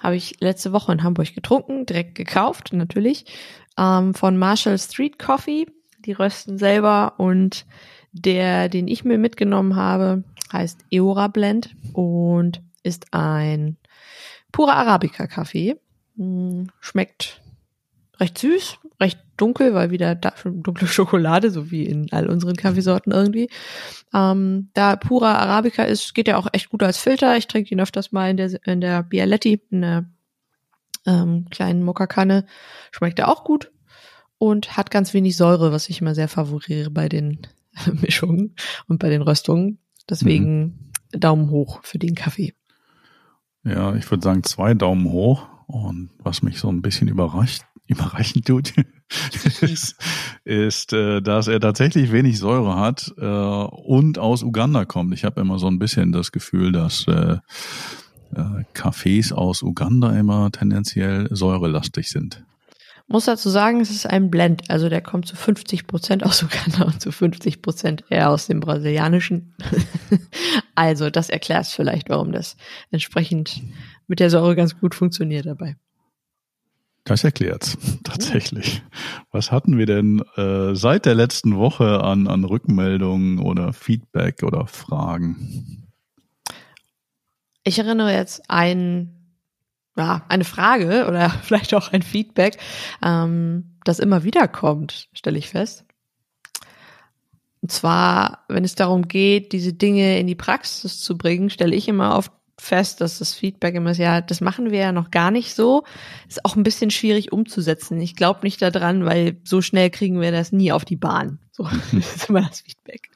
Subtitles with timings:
[0.00, 3.26] Habe ich letzte Woche in Hamburg getrunken, direkt gekauft, natürlich.
[3.78, 5.66] Ähm, von Marshall Street Coffee.
[6.00, 7.66] Die rösten selber und
[8.12, 13.76] der, den ich mir mitgenommen habe, heißt Eora Blend und ist ein
[14.50, 15.76] purer Arabica-Kaffee.
[16.16, 17.42] Hm, schmeckt
[18.20, 23.12] recht süß, recht dunkel, weil wieder da, dunkle Schokolade, so wie in all unseren Kaffeesorten
[23.12, 23.50] irgendwie.
[24.14, 27.36] Ähm, da purer Arabica ist, geht ja auch echt gut als Filter.
[27.36, 30.04] Ich trinke ihn öfters mal in der, in der Bialetti, in der
[31.06, 32.46] ähm, kleinen Mokkakanne.
[32.92, 33.72] Schmeckt er auch gut
[34.38, 37.46] und hat ganz wenig Säure, was ich immer sehr favoriere bei den
[37.92, 38.54] Mischungen
[38.86, 39.78] und bei den Röstungen.
[40.08, 41.20] Deswegen mhm.
[41.20, 42.54] Daumen hoch für den Kaffee.
[43.64, 45.46] Ja, ich würde sagen zwei Daumen hoch.
[45.70, 48.72] Und was mich so ein bisschen überrascht, überraschend tut,
[49.62, 49.96] ist,
[50.44, 55.14] ist äh, dass er tatsächlich wenig Säure hat äh, und aus Uganda kommt.
[55.14, 57.38] Ich habe immer so ein bisschen das Gefühl, dass äh,
[58.34, 62.44] äh, Kaffees aus Uganda immer tendenziell säurelastig sind.
[63.12, 66.84] Muss dazu sagen, es ist ein Blend, also der kommt zu 50 Prozent aus Uganda
[66.84, 69.52] und zu 50 Prozent eher aus dem brasilianischen.
[70.76, 72.56] also das erklärt vielleicht, warum das
[72.92, 73.62] entsprechend
[74.10, 75.76] mit der Säure ganz gut funktioniert dabei.
[77.04, 78.82] Das erklärt's tatsächlich.
[79.30, 84.66] Was hatten wir denn äh, seit der letzten Woche an, an Rückmeldungen oder Feedback oder
[84.66, 85.86] Fragen?
[87.62, 89.36] Ich erinnere jetzt ein,
[89.96, 92.58] ja, eine Frage oder vielleicht auch ein Feedback,
[93.02, 95.84] ähm, das immer wieder kommt, stelle ich fest.
[97.62, 101.86] Und zwar, wenn es darum geht, diese Dinge in die Praxis zu bringen, stelle ich
[101.86, 105.30] immer oft fest, dass das Feedback immer ist, ja, das machen wir ja noch gar
[105.30, 105.84] nicht so.
[106.28, 108.00] Ist auch ein bisschen schwierig umzusetzen.
[108.00, 111.38] Ich glaube nicht daran, weil so schnell kriegen wir das nie auf die Bahn.
[111.52, 113.10] So ist immer das Feedback.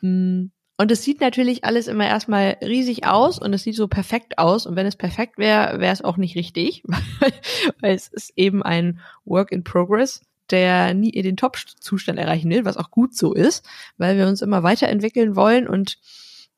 [0.00, 0.50] Hm.
[0.80, 4.64] Und es sieht natürlich alles immer erstmal riesig aus und es sieht so perfekt aus.
[4.64, 6.84] Und wenn es perfekt wäre, wäre es auch nicht richtig,
[7.80, 12.76] weil es ist eben ein Work in Progress, der nie den Top-Zustand erreichen will, was
[12.76, 15.98] auch gut so ist, weil wir uns immer weiterentwickeln wollen und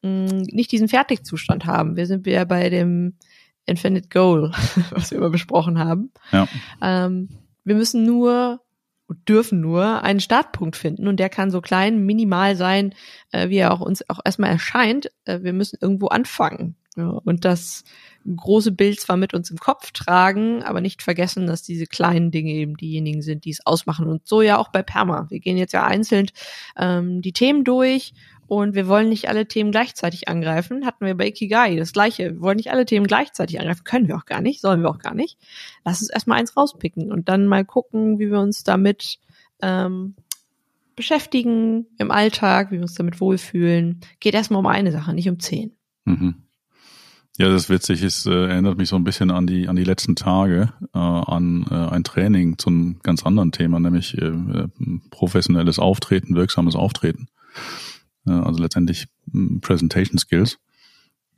[0.02, 1.96] mh, nicht diesen Fertigzustand haben.
[1.96, 3.14] Wir sind ja bei dem
[3.66, 4.52] Infinite Goal,
[4.90, 6.12] was wir immer besprochen haben.
[6.32, 6.48] Ja.
[6.82, 7.28] Ähm,
[7.64, 8.60] wir müssen nur
[9.28, 12.94] dürfen nur einen Startpunkt finden und der kann so klein, minimal sein,
[13.32, 15.10] äh, wie er auch uns auch erstmal erscheint.
[15.24, 17.84] Äh, wir müssen irgendwo anfangen ja, und das
[18.26, 22.52] große Bild zwar mit uns im Kopf tragen, aber nicht vergessen, dass diese kleinen Dinge
[22.52, 24.06] eben diejenigen sind, die es ausmachen.
[24.06, 25.26] Und so ja auch bei Perma.
[25.30, 26.26] Wir gehen jetzt ja einzeln
[26.76, 28.12] ähm, die Themen durch
[28.50, 30.84] und wir wollen nicht alle Themen gleichzeitig angreifen.
[30.84, 32.34] Hatten wir bei Ikigai das gleiche.
[32.34, 33.84] Wir wollen nicht alle Themen gleichzeitig angreifen.
[33.84, 35.38] Können wir auch gar nicht, sollen wir auch gar nicht.
[35.84, 39.20] Lass uns erstmal eins rauspicken und dann mal gucken, wie wir uns damit
[39.62, 40.16] ähm,
[40.96, 44.00] beschäftigen im Alltag, wie wir uns damit wohlfühlen.
[44.18, 45.70] Geht erstmal um eine Sache, nicht um zehn.
[46.04, 46.34] Mhm.
[47.38, 48.02] Ja, das ist witzig.
[48.02, 51.66] Es äh, erinnert mich so ein bisschen an die an die letzten Tage, äh, an
[51.70, 54.68] äh, ein Training zu einem ganz anderen Thema, nämlich äh, äh
[55.10, 57.28] professionelles Auftreten, wirksames Auftreten
[58.24, 60.58] also letztendlich hm, Presentation Skills,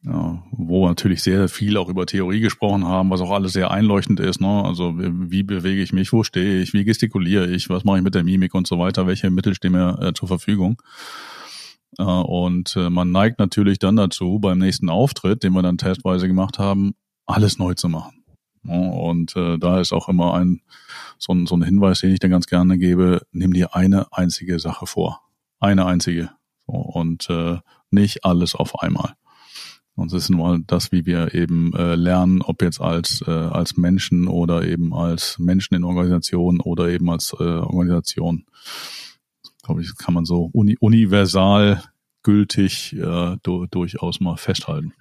[0.04, 4.19] wo wir natürlich sehr viel auch über Theorie gesprochen haben, was auch alles sehr einleuchtend
[4.19, 4.41] ist.
[4.41, 4.65] Ne?
[4.65, 8.16] Also wie bewege ich mich, wo stehe ich, wie gestikuliere ich, was mache ich mit
[8.16, 10.82] der Mimik und so weiter, welche Mittel stehen mir äh, zur Verfügung.
[11.98, 16.27] Äh, und äh, man neigt natürlich dann dazu, beim nächsten Auftritt, den wir dann testweise
[16.27, 16.95] gemacht haben,
[17.27, 18.24] alles neu zu machen.
[18.65, 20.62] Und äh, da ist auch immer ein
[21.18, 24.59] so, ein so ein Hinweis, den ich dann ganz gerne gebe, nimm dir eine einzige
[24.59, 25.21] Sache vor.
[25.59, 26.30] Eine einzige.
[26.78, 27.59] Und äh,
[27.91, 29.15] nicht alles auf einmal.
[29.95, 33.30] Und das ist nun mal das, wie wir eben äh, lernen, ob jetzt als, äh,
[33.30, 38.47] als Menschen oder eben als Menschen in Organisationen oder eben als äh, Organisation.
[39.63, 41.83] Glaube ich, kann man so uni universal
[42.22, 44.95] gültig äh, du durchaus mal festhalten.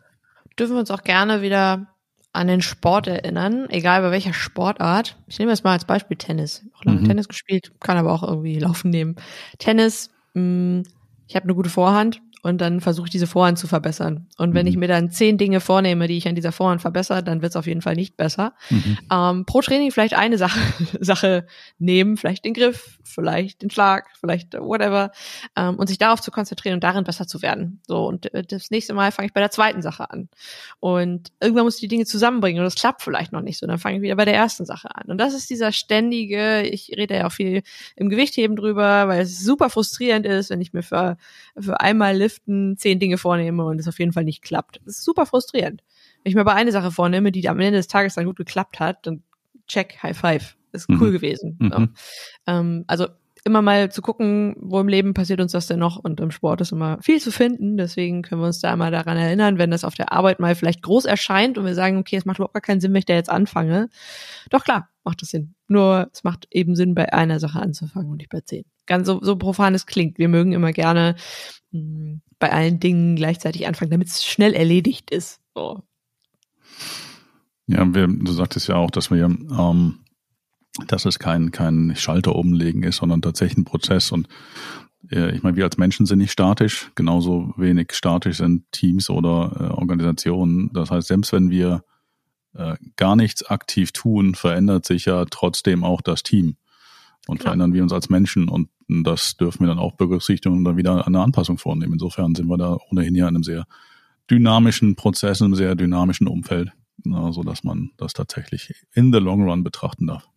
[0.59, 1.87] Dürfen wir uns auch gerne wieder
[2.33, 5.17] an den Sport erinnern, egal bei welcher Sportart.
[5.27, 6.65] Ich nehme jetzt mal als Beispiel Tennis.
[6.75, 7.05] Auch lange mhm.
[7.05, 9.15] Tennis gespielt, kann aber auch irgendwie Laufen nehmen.
[9.57, 10.83] Tennis, mh,
[11.31, 14.27] ich habe eine gute Vorhand und dann versuche ich diese Vorhand zu verbessern.
[14.37, 14.71] Und wenn mhm.
[14.71, 17.55] ich mir dann zehn Dinge vornehme, die ich an dieser Vorhand verbessere, dann wird es
[17.55, 18.53] auf jeden Fall nicht besser.
[18.69, 18.97] Mhm.
[19.11, 20.59] Ähm, pro Training vielleicht eine Sache,
[20.99, 21.45] Sache
[21.77, 25.11] nehmen, vielleicht den Griff, vielleicht den Schlag, vielleicht whatever,
[25.55, 27.79] ähm, und sich darauf zu konzentrieren und darin besser zu werden.
[27.87, 30.29] So und äh, das nächste Mal fange ich bei der zweiten Sache an.
[30.79, 33.67] Und irgendwann muss ich die Dinge zusammenbringen und das klappt vielleicht noch nicht so.
[33.67, 35.11] Dann fange ich wieder bei der ersten Sache an.
[35.11, 37.61] Und das ist dieser ständige, ich rede ja auch viel
[37.95, 41.17] im Gewichtheben drüber, weil es super frustrierend ist, wenn ich mir für,
[41.59, 44.79] für einmal Liften zehn Dinge vornehme und es auf jeden Fall nicht klappt.
[44.85, 45.83] Das ist super frustrierend.
[46.23, 48.79] Wenn ich mir aber eine Sache vornehme, die am Ende des Tages dann gut geklappt
[48.79, 49.23] hat, dann
[49.67, 50.57] check, High Five.
[50.73, 51.11] Ist cool mhm.
[51.11, 51.57] gewesen.
[51.59, 51.71] Mhm.
[51.71, 51.87] So.
[52.47, 53.07] Ähm, also
[53.43, 56.61] immer mal zu gucken, wo im Leben passiert uns das denn noch und im Sport
[56.61, 57.75] ist immer viel zu finden.
[57.75, 60.81] Deswegen können wir uns da immer daran erinnern, wenn das auf der Arbeit mal vielleicht
[60.83, 63.13] groß erscheint und wir sagen, okay, es macht überhaupt gar keinen Sinn, wenn ich da
[63.13, 63.89] jetzt anfange.
[64.49, 65.55] Doch klar, macht das Sinn.
[65.67, 68.63] Nur es macht eben Sinn, bei einer Sache anzufangen und nicht bei zehn.
[68.91, 70.17] Ganz so, so profan es klingt.
[70.17, 71.15] Wir mögen immer gerne
[71.71, 75.39] mh, hm, bei allen Dingen gleichzeitig anfangen, damit es schnell erledigt ist.
[75.55, 75.81] So.
[77.67, 79.99] Ja, wir, du sagtest ja auch, dass wir ähm,
[80.87, 84.11] dass es kein, kein Schalter umlegen ist, sondern tatsächlich ein Prozess.
[84.11, 84.27] Und
[85.09, 89.55] äh, ich meine, wir als Menschen sind nicht statisch, genauso wenig statisch sind Teams oder
[89.57, 90.69] äh, Organisationen.
[90.73, 91.85] Das heißt, selbst wenn wir
[92.53, 96.57] äh, gar nichts aktiv tun, verändert sich ja trotzdem auch das Team.
[97.27, 97.51] Und Klar.
[97.51, 98.69] verändern wir uns als Menschen und
[99.03, 101.93] das dürfen wir dann auch berücksichtigen und dann wieder eine Anpassung vornehmen.
[101.93, 103.65] Insofern sind wir da ohnehin ja in einem sehr
[104.29, 106.71] dynamischen Prozess, in einem sehr dynamischen Umfeld,
[107.03, 110.27] so dass man das tatsächlich in the long run betrachten darf.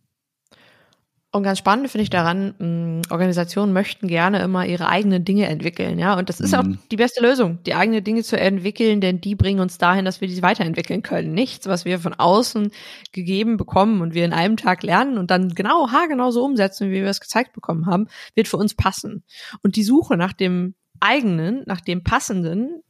[1.34, 5.98] Und ganz spannend finde ich daran, mh, Organisationen möchten gerne immer ihre eigenen Dinge entwickeln,
[5.98, 6.16] ja.
[6.16, 6.58] Und das ist mhm.
[6.58, 10.20] auch die beste Lösung, die eigenen Dinge zu entwickeln, denn die bringen uns dahin, dass
[10.20, 11.34] wir die weiterentwickeln können.
[11.34, 12.70] Nichts, was wir von außen
[13.10, 17.02] gegeben bekommen und wir in einem Tag lernen und dann genau, haargenau so umsetzen, wie
[17.02, 19.24] wir es gezeigt bekommen haben, wird für uns passen.
[19.60, 22.80] Und die Suche nach dem eigenen, nach dem passenden,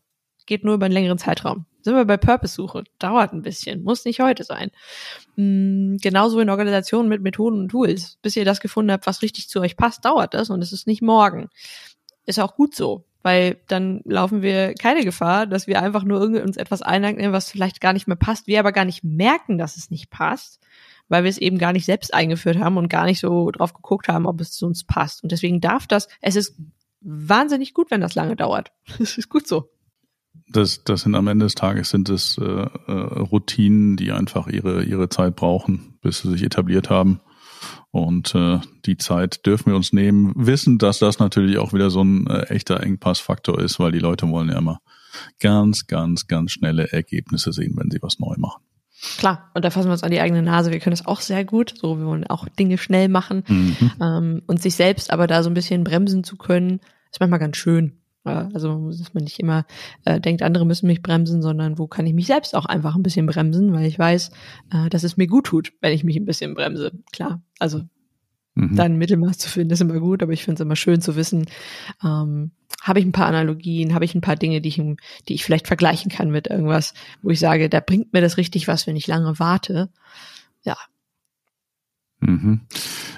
[0.44, 2.84] geht nur über einen längeren Zeitraum sind wir bei Purpose-Suche.
[2.98, 4.70] Dauert ein bisschen, muss nicht heute sein.
[5.36, 8.18] Mhm, genauso in Organisationen mit Methoden und Tools.
[8.22, 10.86] Bis ihr das gefunden habt, was richtig zu euch passt, dauert das und es ist
[10.86, 11.50] nicht morgen.
[12.24, 16.56] Ist auch gut so, weil dann laufen wir keine Gefahr, dass wir einfach nur uns
[16.56, 19.90] etwas einleiten, was vielleicht gar nicht mehr passt, wir aber gar nicht merken, dass es
[19.90, 20.60] nicht passt,
[21.08, 24.08] weil wir es eben gar nicht selbst eingeführt haben und gar nicht so drauf geguckt
[24.08, 25.22] haben, ob es zu uns passt.
[25.22, 26.56] Und deswegen darf das, es ist
[27.02, 28.72] wahnsinnig gut, wenn das lange dauert.
[28.98, 29.68] Es ist gut so
[30.48, 34.84] das, das sind am Ende des Tages sind es äh, äh, Routinen, die einfach ihre,
[34.84, 37.20] ihre Zeit brauchen, bis sie sich etabliert haben.
[37.90, 42.02] Und äh, die Zeit dürfen wir uns nehmen, wissen, dass das natürlich auch wieder so
[42.02, 44.80] ein äh, echter Engpassfaktor ist, weil die Leute wollen ja immer
[45.40, 48.62] ganz, ganz, ganz schnelle Ergebnisse sehen, wenn sie was neu machen.
[49.18, 50.70] Klar, und da fassen wir uns an die eigene Nase.
[50.70, 51.74] Wir können das auch sehr gut.
[51.76, 53.44] So, wir wollen auch Dinge schnell machen.
[53.46, 53.92] Mhm.
[54.00, 57.56] Ähm, und sich selbst aber da so ein bisschen bremsen zu können, ist manchmal ganz
[57.56, 58.00] schön.
[58.24, 59.66] Also, dass man nicht immer
[60.04, 63.02] äh, denkt, andere müssen mich bremsen, sondern wo kann ich mich selbst auch einfach ein
[63.02, 64.30] bisschen bremsen, weil ich weiß,
[64.72, 66.92] äh, dass es mir gut tut, wenn ich mich ein bisschen bremse.
[67.12, 67.82] Klar, also
[68.54, 68.76] mhm.
[68.76, 71.16] da ein Mittelmaß zu finden, ist immer gut, aber ich finde es immer schön zu
[71.16, 71.44] wissen,
[72.02, 74.82] ähm, habe ich ein paar Analogien, habe ich ein paar Dinge, die ich,
[75.28, 78.68] die ich vielleicht vergleichen kann mit irgendwas, wo ich sage, da bringt mir das richtig
[78.68, 79.90] was, wenn ich lange warte.
[80.64, 80.76] Ja,
[82.20, 82.62] Mhm.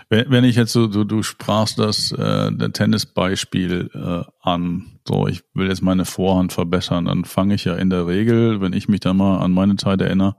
[0.09, 5.69] Wenn ich jetzt so, du, du sprachst das äh, Tennisbeispiel äh, an, so ich will
[5.69, 9.15] jetzt meine Vorhand verbessern, dann fange ich ja in der Regel, wenn ich mich da
[9.15, 10.37] mal an meine Zeit erinnere,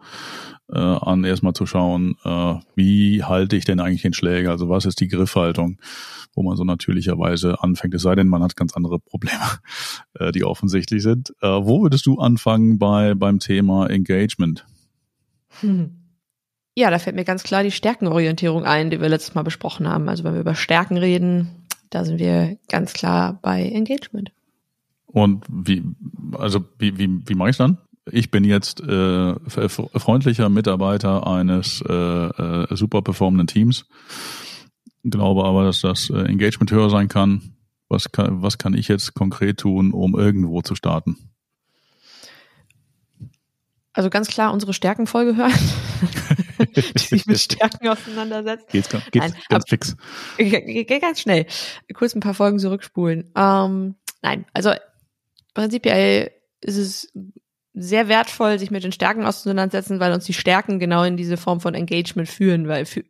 [0.71, 4.85] äh, an erstmal zu schauen, äh, wie halte ich denn eigentlich den Schläger, also was
[4.85, 5.79] ist die Griffhaltung,
[6.33, 9.59] wo man so natürlicherweise anfängt, es sei denn, man hat ganz andere Probleme,
[10.13, 11.31] äh, die offensichtlich sind.
[11.41, 14.65] Äh, wo würdest du anfangen bei beim Thema Engagement?
[15.59, 15.91] Hm.
[16.77, 20.07] Ja, da fällt mir ganz klar die Stärkenorientierung ein, die wir letztes Mal besprochen haben.
[20.09, 24.31] Also wenn wir über Stärken reden, da sind wir ganz klar bei Engagement.
[25.07, 25.83] Und wie,
[26.33, 27.79] also wie, wie, wie mache ich dann?
[28.11, 33.87] Ich bin jetzt äh, freundlicher Mitarbeiter eines äh, äh, super performenden Teams,
[35.03, 37.55] glaube aber, dass das äh, Engagement höher sein kann.
[37.89, 41.17] Was kann, was kann ich jetzt konkret tun, um irgendwo zu starten?
[43.93, 45.53] Also ganz klar unsere Stärkenfolge hören.
[46.75, 48.67] die sich mit Stärken auseinandersetzt.
[48.69, 49.95] Geht's, geht's Nein, ganz ab, fix.
[50.37, 51.45] Geht ganz schnell.
[51.93, 53.31] Kurz ein paar Folgen zurückspulen.
[53.35, 54.71] Ähm, nein, also
[55.53, 57.13] prinzipiell ist es
[57.73, 61.61] sehr wertvoll, sich mit den Stärken auseinandersetzen, weil uns die Stärken genau in diese Form
[61.61, 63.03] von Engagement führen, weil für,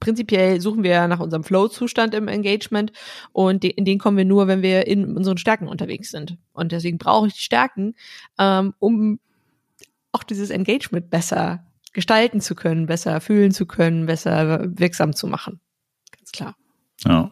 [0.00, 2.92] prinzipiell suchen wir nach unserem Flow-Zustand im Engagement
[3.32, 6.36] und in den kommen wir nur, wenn wir in unseren Stärken unterwegs sind.
[6.52, 7.94] Und deswegen brauche ich die Stärken,
[8.38, 9.20] ähm, um
[10.12, 11.64] auch dieses Engagement besser
[11.98, 15.58] gestalten zu können, besser fühlen zu können, besser wirksam zu machen.
[16.16, 16.54] Ganz klar.
[17.04, 17.28] Ja.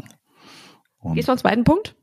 [0.98, 1.94] Und Gehst du zum zweiten Punkt?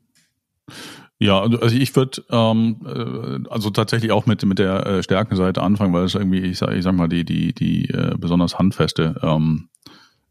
[1.18, 5.62] Ja, also, also ich würde ähm, äh, also tatsächlich auch mit mit der äh, Stärkenseite
[5.62, 9.20] anfangen, weil es irgendwie ich sag, ich sag mal die die die äh, besonders handfeste
[9.22, 9.68] ähm,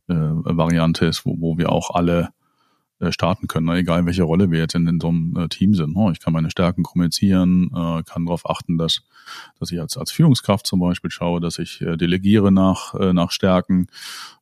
[0.08, 2.30] äh, Variante ist, wo, wo wir auch alle
[3.12, 3.78] starten können, ne?
[3.78, 5.96] egal welche Rolle wir jetzt in, in so einem äh, Team sind.
[5.96, 6.12] Ne?
[6.12, 9.02] Ich kann meine Stärken kommunizieren, äh, kann darauf achten, dass,
[9.60, 13.32] dass ich als, als Führungskraft zum Beispiel schaue, dass ich äh, delegiere nach, äh, nach
[13.32, 13.88] Stärken.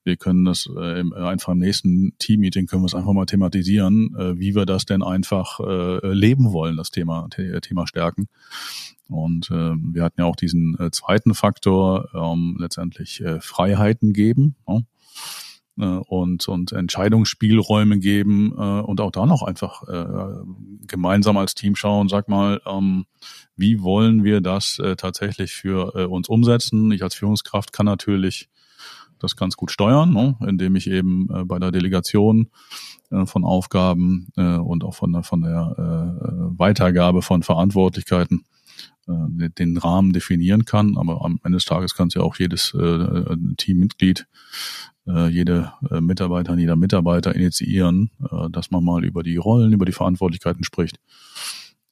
[0.03, 4.39] Wir können das äh, einfach im nächsten Team-Meeting können wir es einfach mal thematisieren, äh,
[4.39, 8.27] wie wir das denn einfach äh, leben wollen, das Thema, Thema Stärken.
[9.11, 14.55] Und äh, wir hatten ja auch diesen äh, zweiten Faktor, ähm, letztendlich äh, Freiheiten geben.
[14.67, 14.85] Ne?
[15.79, 20.43] Äh, und, und Entscheidungsspielräume geben äh, und auch da noch einfach äh,
[20.87, 23.05] gemeinsam als Team schauen, sag mal, ähm,
[23.55, 26.91] wie wollen wir das äh, tatsächlich für äh, uns umsetzen?
[26.91, 28.49] Ich als Führungskraft kann natürlich
[29.19, 30.35] das ganz gut steuern, ne?
[30.47, 32.49] indem ich eben äh, bei der Delegation
[33.11, 38.45] äh, von Aufgaben äh, und auch von der, von der äh, Weitergabe von Verantwortlichkeiten
[39.39, 40.97] äh, den Rahmen definieren kann.
[40.97, 44.27] Aber am Ende des Tages kann es ja auch jedes äh, Teammitglied
[45.07, 49.85] äh, jede äh, Mitarbeiterin, jeder Mitarbeiter initiieren, äh, dass man mal über die Rollen, über
[49.85, 50.99] die Verantwortlichkeiten spricht.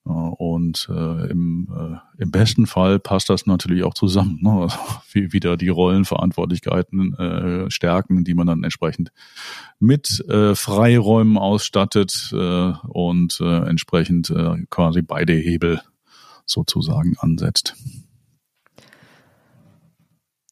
[0.06, 4.40] Äh, und äh, im, äh, im besten Fall passt das natürlich auch zusammen.
[4.42, 4.52] Ne?
[4.52, 4.78] Also,
[5.12, 9.12] wie, wieder die Rollen, Verantwortlichkeiten äh, stärken, die man dann entsprechend
[9.80, 15.82] mit äh, Freiräumen ausstattet äh, und äh, entsprechend äh, quasi beide Hebel
[16.50, 17.76] sozusagen ansetzt.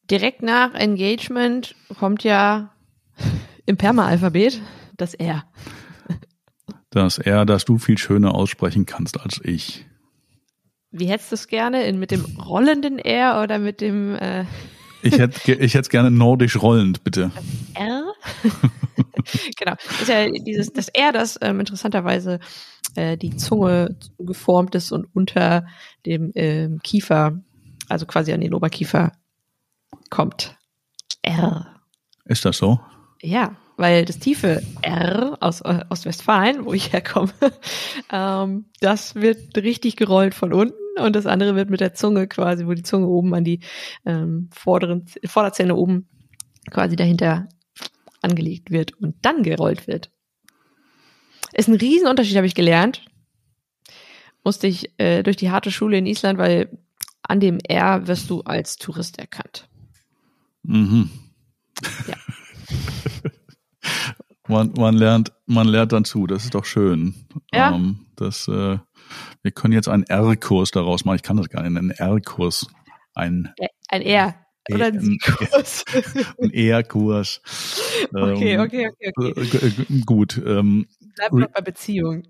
[0.10, 2.72] Direkt nach Engagement kommt ja
[3.66, 4.62] im Perma-Alphabet
[4.96, 5.44] das R.
[6.90, 9.86] Das R, das du viel schöner aussprechen kannst als ich.
[10.92, 11.86] Wie hättest du es gerne?
[11.86, 14.46] In, mit dem rollenden R oder mit dem äh
[15.02, 17.32] Ich hätte ich hätte gerne nordisch rollend, bitte.
[17.36, 17.44] Das
[17.84, 17.97] R?
[19.58, 19.76] genau.
[19.76, 22.40] Das ist ja dieses, das R, das ähm, interessanterweise
[22.96, 25.66] äh, die Zunge geformt ist und unter
[26.06, 27.42] dem ähm, Kiefer,
[27.90, 29.12] also quasi an den Oberkiefer
[30.10, 30.58] kommt
[31.22, 31.68] R.
[32.26, 32.80] Ist das so?
[33.22, 37.32] Ja, weil das tiefe R aus äh, Ostwestfalen, wo ich herkomme,
[38.12, 42.66] ähm, das wird richtig gerollt von unten und das andere wird mit der Zunge quasi,
[42.66, 43.60] wo die Zunge oben an die
[44.06, 46.08] ähm, vorderen Vorderzähne oben
[46.72, 47.48] quasi dahinter
[48.28, 50.12] angelegt wird und dann gerollt wird.
[51.54, 53.06] Ist ein Riesenunterschied, habe ich gelernt.
[54.44, 56.78] Musste ich äh, durch die harte Schule in Island, weil
[57.24, 59.68] an dem R wirst du als Tourist erkannt.
[60.64, 61.10] Mhm.
[62.08, 62.16] Ja.
[64.48, 66.28] man, man lernt, man lernt dann zu.
[66.28, 67.16] Das ist doch schön.
[67.54, 67.74] Ja.
[67.74, 68.78] Ähm, das, äh,
[69.42, 71.18] wir können jetzt einen R-Kurs daraus machen.
[71.18, 71.78] Ich kann das gar nicht.
[71.78, 72.68] Einen R-Kurs.
[73.14, 73.54] Ein,
[73.90, 74.36] ein R.
[74.72, 75.86] Oder ein Kurs.
[76.42, 77.42] Ein R-Kurs.
[78.14, 79.86] Okay, ähm, okay, okay, okay.
[80.06, 80.42] Gut.
[80.46, 82.24] Ähm, Bleib noch bei Beziehung.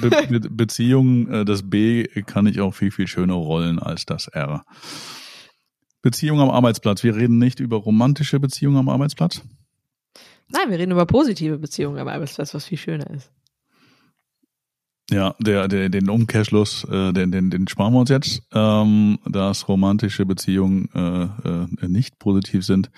[0.00, 4.28] Be Be Beziehung, äh, das B kann ich auch viel, viel schöner rollen als das
[4.28, 4.64] R.
[6.02, 7.02] Beziehung am Arbeitsplatz.
[7.02, 9.42] Wir reden nicht über romantische Beziehungen am Arbeitsplatz.
[10.48, 13.30] Nein, wir reden über positive Beziehungen am Arbeitsplatz, was viel schöner ist.
[15.10, 19.66] Ja, der, der, den Umkehrschluss, äh, den, den, den sparen wir uns jetzt, ähm, dass
[19.66, 22.90] romantische Beziehungen äh, äh, nicht positiv sind.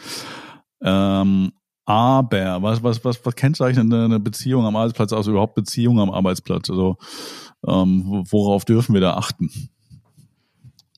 [0.83, 1.53] Ähm,
[1.85, 6.69] aber was, was, was, was kennzeichnet eine Beziehung am Arbeitsplatz aus, überhaupt Beziehungen am Arbeitsplatz?
[6.69, 6.97] Also
[7.67, 9.51] ähm, worauf dürfen wir da achten?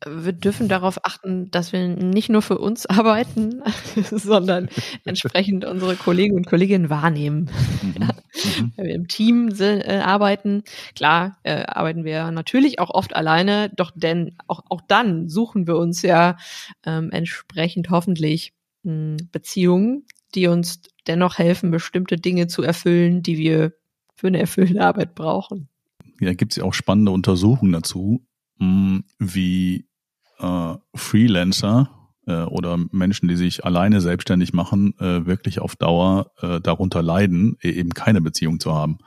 [0.06, 3.62] Wir dürfen darauf achten, dass wir nicht nur für uns arbeiten,
[4.10, 4.68] sondern
[5.04, 7.50] entsprechend unsere Kollegen und Kolleginnen wahrnehmen.
[7.82, 7.94] Mhm.
[8.00, 8.08] Ja.
[8.44, 8.72] Mhm.
[8.76, 10.62] Wenn wir im Team sind, äh, arbeiten,
[10.94, 15.76] klar, äh, arbeiten wir natürlich auch oft alleine, doch denn auch, auch dann suchen wir
[15.76, 16.36] uns ja
[16.84, 23.36] ähm, entsprechend hoffentlich mh, hm, Beziehungen, die uns dennoch helfen, bestimmte Dinge zu erfüllen, die
[23.36, 23.72] wir
[24.14, 25.68] für eine erfüllende Arbeit brauchen.
[26.20, 28.24] Ja, gibt es ja auch spannende Untersuchungen dazu,
[28.58, 29.86] hm, wie
[30.42, 31.90] äh, Freelancer
[32.26, 37.56] äh, oder Menschen, die sich alleine selbstständig machen, äh, wirklich auf Dauer äh, darunter leiden,
[37.62, 38.98] e-, eben keine Beziehung zu haben.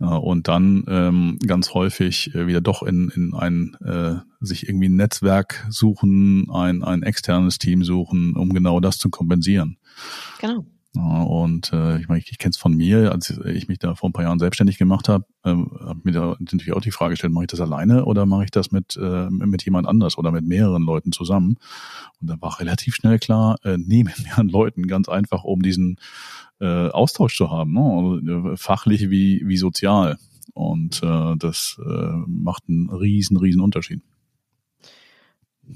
[0.00, 4.88] Äh, und dann ähm, ganz häufig äh, wieder doch in, in ein äh, sich irgendwie
[4.88, 9.78] ein Netzwerk suchen, ein, ein externes Team suchen, um genau das zu kompensieren.
[10.40, 10.66] Genau.
[10.96, 14.08] Und äh, ich meine, ich, ich kenne es von mir, als ich mich da vor
[14.08, 17.32] ein paar Jahren selbstständig gemacht habe, ähm, habe mir da natürlich auch die Frage gestellt,
[17.32, 20.44] mache ich das alleine oder mache ich das mit, äh, mit jemand anders oder mit
[20.46, 21.56] mehreren Leuten zusammen?
[22.20, 25.98] Und da war relativ schnell klar, äh, nee, mit mehreren Leuten, ganz einfach, um diesen
[26.60, 27.80] äh, Austausch zu haben, ne?
[27.80, 30.18] also, äh, fachlich wie, wie sozial.
[30.54, 34.02] Und äh, das äh, macht einen riesen, riesen Unterschied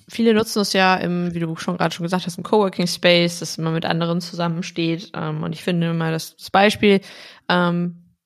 [0.09, 3.41] viele nutzen es ja im, wie du schon gerade schon gesagt hast, im Coworking Space,
[3.41, 5.11] dass man mit anderen zusammensteht.
[5.15, 7.01] Ähm, und ich finde das, das Beispiel
[7.49, 8.17] ähm,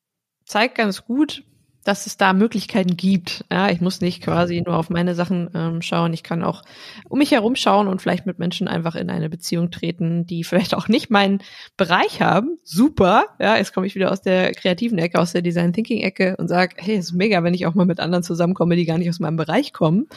[0.44, 1.42] zeigt ganz gut,
[1.84, 3.44] dass es da Möglichkeiten gibt.
[3.52, 6.14] Ja, ich muss nicht quasi nur auf meine Sachen ähm, schauen.
[6.14, 6.62] Ich kann auch
[7.08, 10.74] um mich herum schauen und vielleicht mit Menschen einfach in eine Beziehung treten, die vielleicht
[10.74, 11.40] auch nicht meinen
[11.76, 12.58] Bereich haben.
[12.64, 13.26] Super.
[13.38, 16.48] Ja, jetzt komme ich wieder aus der kreativen Ecke, aus der Design Thinking Ecke und
[16.48, 19.20] sage, hey, ist mega, wenn ich auch mal mit anderen zusammenkomme, die gar nicht aus
[19.20, 20.08] meinem Bereich kommen.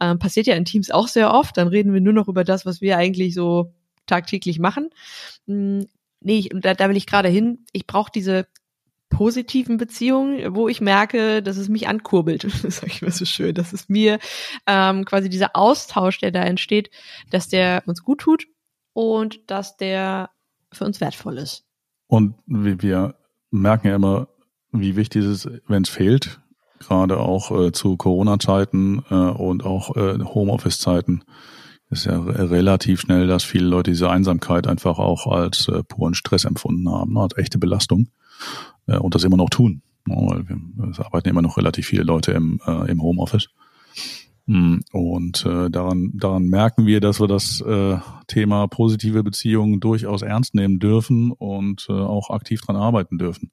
[0.00, 1.56] Ähm, passiert ja in Teams auch sehr oft.
[1.56, 3.72] Dann reden wir nur noch über das, was wir eigentlich so
[4.06, 4.90] tagtäglich machen.
[5.46, 5.86] Hm,
[6.20, 7.64] nee, da, da will ich gerade hin.
[7.72, 8.46] Ich brauche diese
[9.14, 12.42] positiven Beziehungen, wo ich merke, dass es mich ankurbelt.
[12.68, 13.54] Sage ich mir so schön.
[13.54, 14.18] Das ist mir
[14.66, 16.90] ähm, quasi dieser Austausch, der da entsteht,
[17.30, 18.46] dass der uns gut tut
[18.92, 20.30] und dass der
[20.72, 21.64] für uns wertvoll ist.
[22.08, 23.14] Und wir
[23.50, 24.28] merken ja immer,
[24.72, 26.40] wie wichtig es ist, wenn es fehlt,
[26.80, 31.22] gerade auch äh, zu Corona-Zeiten äh, und auch äh, Homeoffice-Zeiten
[31.90, 36.44] ist ja relativ schnell, dass viele Leute diese Einsamkeit einfach auch als äh, puren Stress
[36.44, 38.08] empfunden haben, ne, als echte Belastung
[38.86, 39.82] äh, und das immer noch tun.
[40.06, 43.48] Weil wir, es arbeiten immer noch relativ viele Leute im, äh, im Homeoffice.
[44.46, 50.20] Hm, und äh, daran, daran merken wir, dass wir das äh, Thema positive Beziehungen durchaus
[50.20, 53.52] ernst nehmen dürfen und äh, auch aktiv dran arbeiten dürfen.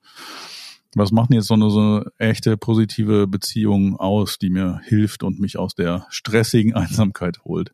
[0.94, 5.40] Was macht jetzt so eine, so eine echte positive Beziehung aus, die mir hilft und
[5.40, 7.72] mich aus der stressigen Einsamkeit holt?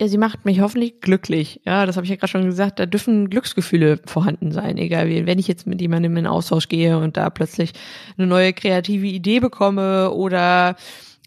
[0.00, 1.60] Ja, sie macht mich hoffentlich glücklich.
[1.64, 2.80] Ja, das habe ich ja gerade schon gesagt.
[2.80, 5.24] Da dürfen Glücksgefühle vorhanden sein, egal wie.
[5.24, 7.72] Wenn ich jetzt mit jemandem in Austausch gehe und da plötzlich
[8.18, 10.74] eine neue kreative Idee bekomme oder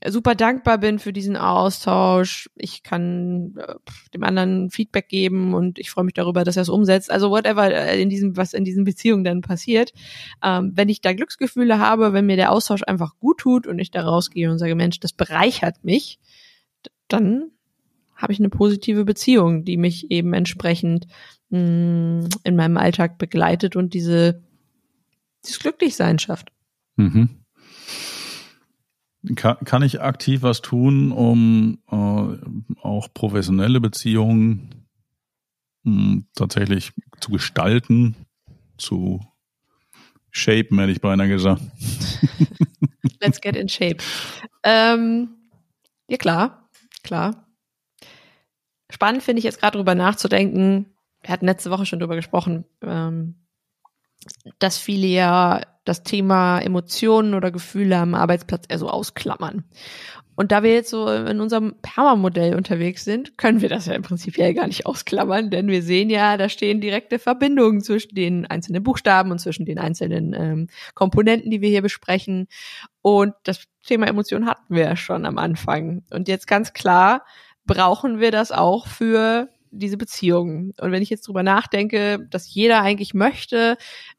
[0.06, 2.50] super dankbar bin für diesen Austausch.
[2.56, 3.76] Ich kann äh,
[4.14, 7.10] dem anderen Feedback geben und ich freue mich darüber, dass er es umsetzt.
[7.10, 9.94] Also whatever äh, in diesem, was in diesen Beziehungen dann passiert.
[10.44, 13.92] Ähm, wenn ich da Glücksgefühle habe, wenn mir der Austausch einfach gut tut und ich
[13.92, 16.20] da rausgehe und sage, Mensch, das bereichert mich,
[17.08, 17.52] dann
[18.18, 21.08] habe ich eine positive Beziehung, die mich eben entsprechend
[21.50, 24.44] mh, mm, in meinem Alltag begleitet und diese
[25.46, 26.52] dieses Glücklichsein schafft.
[26.98, 27.30] Mhm.
[29.36, 34.86] Kann, kann ich aktiv was tun, um äh, auch professionelle Beziehungen
[35.84, 38.16] mh, hm, tatsächlich zu gestalten,
[38.78, 39.22] zu
[40.32, 41.62] shapen, hätte ich beinahe gesagt.
[43.22, 43.98] Let's get in shape.
[44.64, 45.30] Ähm,
[46.08, 46.70] ja klar,
[47.04, 47.47] klar.
[48.90, 50.94] Spannend finde ich jetzt gerade drüber nachzudenken.
[51.22, 53.36] Wir hatten letzte Woche schon drüber gesprochen, ähm,
[54.60, 59.64] dass viele ja das Thema Emotionen oder Gefühle am Arbeitsplatz eher so ausklammern.
[60.40, 64.04] Und da wir jetzt so in unserem Perma-Modell unterwegs sind, können wir das ja im
[64.04, 68.46] Prinzip ja gar nicht ausklammern, denn wir sehen ja, da stehen direkte Verbindungen zwischen den
[68.46, 72.48] einzelnen Buchstaben und zwischen den einzelnen ähm, Komponenten, die wir hier besprechen.
[73.02, 76.04] Und das Thema Emotionen hatten wir ja schon am Anfang.
[76.12, 77.26] Und jetzt ganz klar,
[77.68, 80.74] brauchen wir das auch für diese Beziehungen.
[80.80, 83.78] Und wenn ich jetzt drüber nachdenke, dass jeder eigentlich möchte,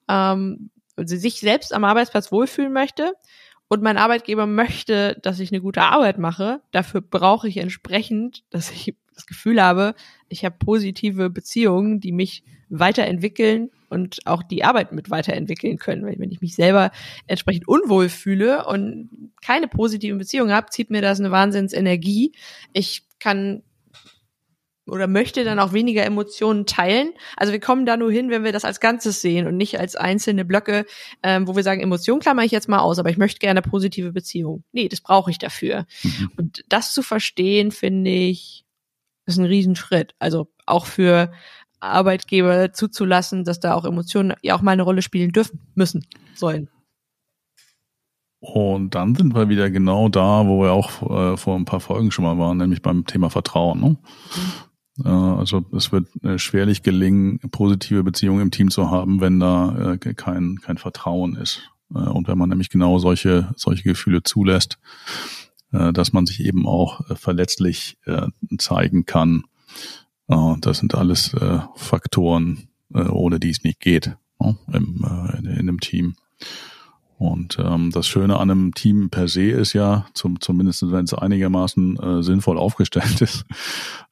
[0.08, 3.14] ähm, sich selbst am Arbeitsplatz wohlfühlen möchte
[3.68, 8.70] und mein Arbeitgeber möchte, dass ich eine gute Arbeit mache, dafür brauche ich entsprechend, dass
[8.70, 9.94] ich das Gefühl habe,
[10.28, 16.04] ich habe positive Beziehungen, die mich weiterentwickeln und auch die Arbeit mit weiterentwickeln können.
[16.04, 16.90] Wenn ich mich selber
[17.26, 22.32] entsprechend unwohl fühle und keine positiven Beziehungen habe, zieht mir das eine Wahnsinnsenergie.
[22.72, 23.62] Ich kann
[24.88, 27.12] oder möchte dann auch weniger Emotionen teilen.
[27.36, 29.96] Also wir kommen da nur hin, wenn wir das als Ganzes sehen und nicht als
[29.96, 30.86] einzelne Blöcke,
[31.22, 34.12] ähm, wo wir sagen, Emotionen klammer ich jetzt mal aus, aber ich möchte gerne positive
[34.12, 34.64] Beziehungen.
[34.72, 35.86] Nee, das brauche ich dafür.
[36.02, 36.30] Mhm.
[36.36, 38.64] Und das zu verstehen, finde ich,
[39.26, 40.14] ist ein Riesenschritt.
[40.18, 41.32] Also auch für
[41.80, 46.70] Arbeitgeber zuzulassen, dass da auch Emotionen ja auch mal eine Rolle spielen dürfen, müssen, sollen.
[48.40, 52.10] Und dann sind wir wieder genau da, wo wir auch äh, vor ein paar Folgen
[52.10, 53.80] schon mal waren, nämlich beim Thema Vertrauen.
[53.80, 53.88] Ne?
[53.88, 54.68] Mhm.
[55.04, 59.94] Äh, also es wird äh, schwerlich gelingen, positive Beziehungen im Team zu haben, wenn da
[59.94, 61.70] äh, kein, kein Vertrauen ist.
[61.94, 64.78] Äh, und wenn man nämlich genau solche, solche Gefühle zulässt,
[65.72, 67.98] äh, dass man sich eben auch verletzlich
[68.58, 69.44] zeigen kann.
[70.26, 71.34] Das sind alles
[71.74, 74.58] Faktoren, ohne die es nicht geht ne?
[74.72, 75.04] im,
[75.38, 76.16] in, in einem Team.
[77.38, 81.14] Und ähm, das Schöne an einem Team per se ist ja, zum, zumindest wenn es
[81.14, 83.44] einigermaßen äh, sinnvoll aufgestellt ist,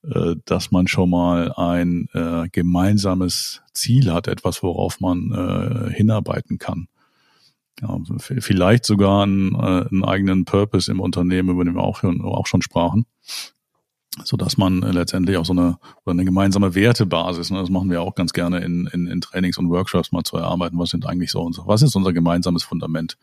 [0.04, 6.58] äh, dass man schon mal ein äh, gemeinsames Ziel hat, etwas, worauf man äh, hinarbeiten
[6.58, 6.86] kann.
[7.80, 12.46] Ja, vielleicht sogar einen, äh, einen eigenen Purpose im Unternehmen, über den wir auch, auch
[12.46, 13.06] schon sprachen
[14.24, 18.02] so dass man letztendlich auch so eine oder eine gemeinsame Wertebasis, ne, das machen wir
[18.02, 21.30] auch ganz gerne in, in, in Trainings und Workshops mal zu erarbeiten, was sind eigentlich
[21.30, 23.18] so unser, was ist unser gemeinsames Fundament?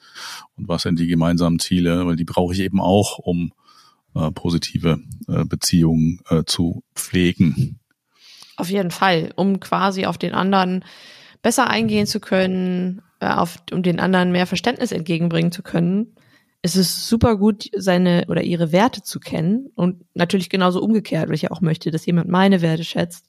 [0.56, 3.52] Und was sind die gemeinsamen Ziele, weil die brauche ich eben auch, um
[4.16, 7.80] äh, positive äh, Beziehungen äh, zu pflegen.
[8.58, 10.86] Auf jeden Fall, um quasi auf den anderen
[11.42, 16.16] besser eingehen zu können, äh, auf, um den anderen mehr Verständnis entgegenbringen zu können,
[16.66, 21.36] ist es super gut, seine oder ihre Werte zu kennen und natürlich genauso umgekehrt, weil
[21.36, 23.28] ich ja auch möchte, dass jemand meine Werte schätzt.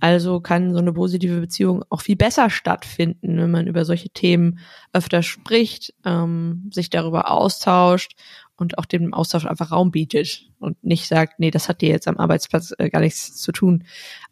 [0.00, 4.58] Also kann so eine positive Beziehung auch viel besser stattfinden, wenn man über solche Themen
[4.92, 8.16] öfter spricht, ähm, sich darüber austauscht
[8.56, 12.08] und auch dem Austausch einfach Raum bietet und nicht sagt, nee, das hat dir jetzt
[12.08, 13.84] am Arbeitsplatz äh, gar nichts zu tun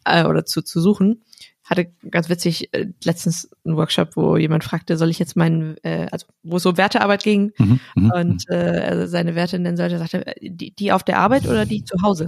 [0.03, 1.23] äh, oder zu, zu suchen
[1.71, 6.07] hatte ganz witzig äh, letztens einen Workshop, wo jemand fragte, soll ich jetzt meinen, äh,
[6.11, 8.55] also wo es so Wertearbeit ging mhm, mhm und mhm.
[8.55, 11.83] äh, also seine Werte nennen sollte, sagte, äh, die, die auf der Arbeit oder die
[11.85, 12.27] zu Hause?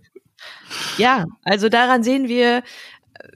[0.98, 2.62] ja, also daran sehen wir,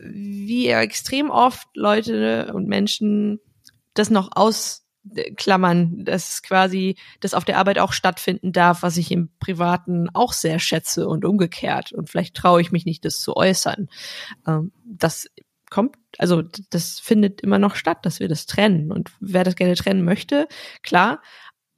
[0.02, 3.40] wie extrem oft Leute und Menschen
[3.94, 4.84] das noch aus
[5.36, 10.32] Klammern, dass quasi das auf der Arbeit auch stattfinden darf, was ich im Privaten auch
[10.32, 11.92] sehr schätze und umgekehrt.
[11.92, 13.88] Und vielleicht traue ich mich nicht, das zu äußern.
[14.46, 15.26] Ähm, das
[15.70, 18.92] kommt, also das findet immer noch statt, dass wir das trennen.
[18.92, 20.48] Und wer das gerne trennen möchte,
[20.82, 21.22] klar.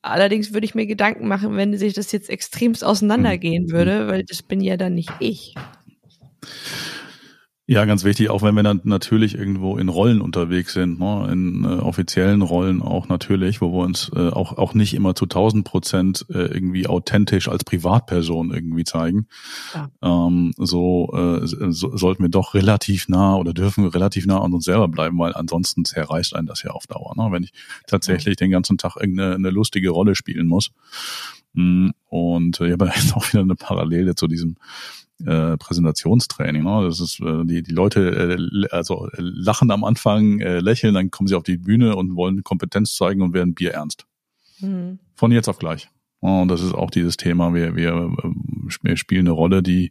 [0.04, 4.42] Allerdings würde ich mir Gedanken machen, wenn sich das jetzt extremst auseinandergehen würde, weil das
[4.42, 5.54] bin ja dann nicht ich.
[7.66, 11.62] Ja, ganz wichtig, auch wenn wir dann natürlich irgendwo in Rollen unterwegs sind, ne, in
[11.62, 15.64] äh, offiziellen Rollen auch natürlich, wo wir uns äh, auch, auch nicht immer zu 1000
[15.64, 19.28] Prozent äh, irgendwie authentisch als Privatperson irgendwie zeigen.
[19.74, 19.90] Ja.
[20.02, 24.64] Ähm, so, äh, so sollten wir doch relativ nah oder dürfen relativ nah an uns
[24.64, 27.14] selber bleiben, weil ansonsten zerreißt einen das ja auf Dauer.
[27.16, 27.28] Ne?
[27.30, 27.52] Wenn ich
[27.86, 30.72] tatsächlich den ganzen Tag irgendeine eine lustige Rolle spielen muss.
[31.52, 34.56] Mm, und äh, ich habe jetzt auch wieder eine Parallele zu diesem
[35.26, 36.62] äh, Präsentationstraining.
[36.62, 36.84] Ne?
[36.84, 41.10] Das ist äh, die die Leute äh, also äh, lachen am Anfang, äh, lächeln, dann
[41.10, 44.06] kommen sie auf die Bühne und wollen Kompetenz zeigen und werden Bier ernst.
[44.60, 44.98] Mhm.
[45.14, 45.88] Von jetzt auf gleich.
[46.20, 47.54] Und das ist auch dieses Thema.
[47.54, 47.94] Wir wir,
[48.82, 49.90] wir spielen eine Rolle, die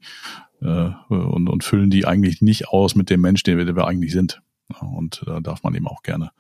[0.62, 3.88] äh, und, und füllen die eigentlich nicht aus mit dem Mensch, den wir, den wir
[3.88, 4.41] eigentlich sind.
[4.80, 6.32] Und da darf man eben auch gerne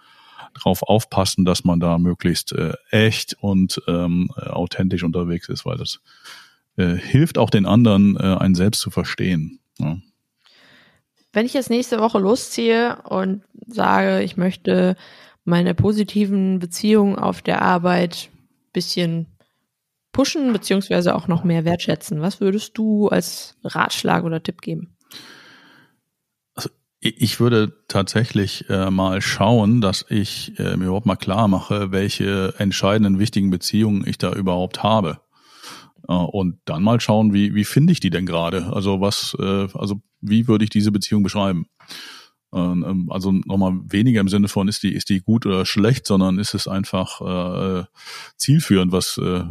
[0.53, 6.01] drauf aufpassen, dass man da möglichst äh, echt und ähm, authentisch unterwegs ist, weil das
[6.77, 9.59] äh, hilft auch den anderen, äh, einen selbst zu verstehen.
[9.77, 9.97] Ja.
[11.33, 14.95] Wenn ich jetzt nächste Woche losziehe und sage, ich möchte
[15.43, 18.29] meine positiven Beziehungen auf der Arbeit
[18.73, 19.27] bisschen
[20.11, 24.97] pushen, beziehungsweise auch noch mehr wertschätzen, was würdest du als Ratschlag oder Tipp geben?
[26.53, 31.91] Also ich würde tatsächlich äh, mal schauen, dass ich äh, mir überhaupt mal klar mache,
[31.91, 35.21] welche entscheidenden, wichtigen Beziehungen ich da überhaupt habe.
[36.07, 38.73] Äh, und dann mal schauen, wie, wie finde ich die denn gerade?
[38.73, 41.65] Also was, äh, also wie würde ich diese Beziehung beschreiben?
[42.53, 46.05] Ähm, ähm, also nochmal weniger im Sinne von, ist die, ist die gut oder schlecht,
[46.05, 47.85] sondern ist es einfach äh,
[48.35, 49.43] zielführend, was, äh,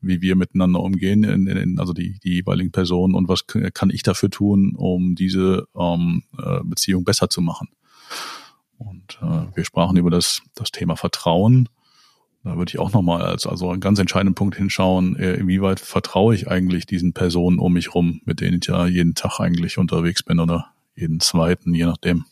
[0.00, 4.02] wie wir miteinander umgehen, in, in, also die, die jeweiligen Personen und was kann ich
[4.02, 7.68] dafür tun, um diese ähm, äh, Beziehung besser zu machen.
[8.76, 11.70] Und äh, wir sprachen über das, das Thema Vertrauen.
[12.44, 16.34] Da würde ich auch nochmal als also einen ganz entscheidenden Punkt hinschauen, äh, inwieweit vertraue
[16.34, 20.22] ich eigentlich diesen Personen um mich rum, mit denen ich ja jeden Tag eigentlich unterwegs
[20.22, 22.26] bin oder jeden zweiten, je nachdem.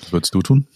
[0.00, 0.66] Was würdest du tun?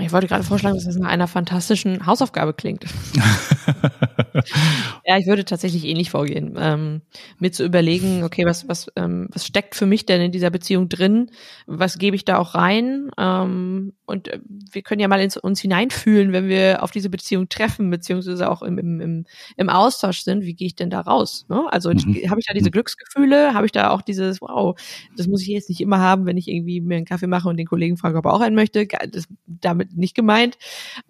[0.00, 2.86] Ich wollte gerade vorschlagen, dass das nach einer fantastischen Hausaufgabe klingt.
[5.04, 6.56] ja, ich würde tatsächlich ähnlich vorgehen.
[6.58, 7.02] Ähm,
[7.38, 10.88] mir zu überlegen, okay, was, was, ähm, was steckt für mich denn in dieser Beziehung
[10.88, 11.30] drin?
[11.66, 13.10] Was gebe ich da auch rein?
[13.18, 14.40] Ähm, und äh,
[14.72, 18.62] wir können ja mal in uns hineinfühlen, wenn wir auf diese Beziehung treffen, beziehungsweise auch
[18.62, 20.42] im, im, im, im Austausch sind.
[20.42, 21.46] Wie gehe ich denn da raus?
[21.48, 21.66] Ne?
[21.70, 22.30] Also mhm.
[22.30, 23.54] habe ich da diese Glücksgefühle?
[23.54, 24.78] Habe ich da auch dieses, wow,
[25.16, 27.56] das muss ich jetzt nicht immer haben, wenn ich irgendwie mir einen Kaffee mache und
[27.56, 28.86] den Kollegen frage, ob er auch einen möchte.
[28.86, 30.56] Das, damit nicht gemeint.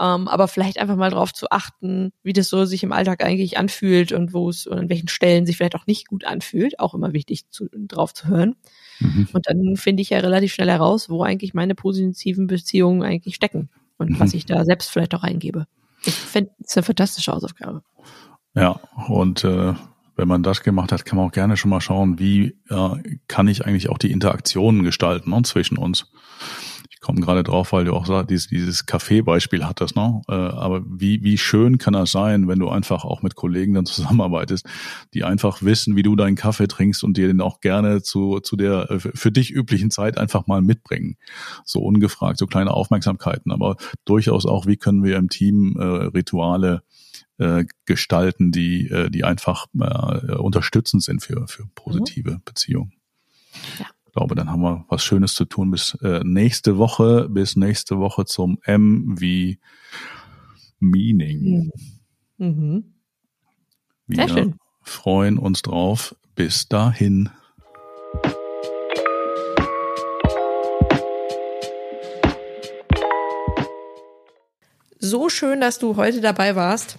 [0.00, 3.58] Ähm, aber vielleicht einfach mal drauf zu achten, wie das so sich im Alltag eigentlich
[3.58, 6.78] anfühlt und wo es und an welchen Stellen sich vielleicht auch nicht gut anfühlt.
[6.78, 8.56] Auch immer wichtig, zu, drauf zu hören.
[9.00, 9.28] Mhm.
[9.32, 13.68] Und dann finde ich ja relativ schnell heraus, wo eigentlich meine positiven Beziehungen eigentlich stecken
[13.96, 14.20] und mhm.
[14.20, 15.66] was ich da selbst vielleicht auch eingebe.
[16.04, 17.82] Ich finde es eine fantastische Hausaufgabe.
[18.54, 19.74] Ja, und äh,
[20.16, 23.48] wenn man das gemacht hat, kann man auch gerne schon mal schauen, wie äh, kann
[23.48, 26.10] ich eigentlich auch die Interaktionen gestalten ne, zwischen uns
[26.98, 30.20] ich komme gerade drauf, weil du auch sagst, dieses, dieses Kaffee-Beispiel hattest, ne?
[30.26, 33.86] Äh, aber wie, wie schön kann das sein, wenn du einfach auch mit Kollegen dann
[33.86, 34.66] zusammenarbeitest,
[35.14, 38.56] die einfach wissen, wie du deinen Kaffee trinkst und dir den auch gerne zu, zu
[38.56, 41.18] der äh, für dich üblichen Zeit einfach mal mitbringen.
[41.64, 46.82] So ungefragt, so kleine Aufmerksamkeiten, aber durchaus auch, wie können wir im Team äh, Rituale
[47.36, 52.42] äh, gestalten, die, äh, die einfach äh, unterstützend sind für, für positive mhm.
[52.44, 52.92] Beziehungen.
[53.78, 53.86] Ja
[54.18, 58.24] glaube, dann haben wir was Schönes zu tun bis äh, nächste Woche, bis nächste Woche
[58.24, 59.60] zum M wie
[60.80, 61.70] Meaning.
[62.36, 62.94] Mhm.
[64.08, 64.54] Wir Sehr schön.
[64.82, 66.16] freuen uns drauf.
[66.34, 67.30] Bis dahin.
[75.00, 76.98] so schön, dass du heute dabei warst.